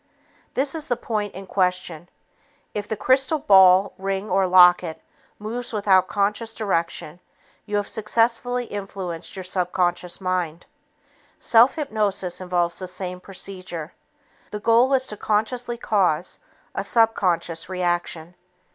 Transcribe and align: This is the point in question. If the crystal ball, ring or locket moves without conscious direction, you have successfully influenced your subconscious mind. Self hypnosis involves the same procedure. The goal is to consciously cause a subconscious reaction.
This 0.55 0.73
is 0.73 0.87
the 0.87 0.97
point 0.97 1.35
in 1.35 1.45
question. 1.45 2.09
If 2.73 2.87
the 2.87 2.97
crystal 2.97 3.37
ball, 3.37 3.93
ring 3.99 4.31
or 4.31 4.47
locket 4.47 4.99
moves 5.37 5.73
without 5.73 6.07
conscious 6.07 6.55
direction, 6.55 7.19
you 7.67 7.75
have 7.75 7.87
successfully 7.87 8.65
influenced 8.65 9.35
your 9.35 9.43
subconscious 9.43 10.19
mind. 10.19 10.65
Self 11.39 11.75
hypnosis 11.75 12.41
involves 12.41 12.79
the 12.79 12.87
same 12.87 13.19
procedure. 13.19 13.93
The 14.49 14.59
goal 14.59 14.91
is 14.95 15.05
to 15.05 15.17
consciously 15.17 15.77
cause 15.77 16.39
a 16.73 16.83
subconscious 16.83 17.69
reaction. 17.69 18.33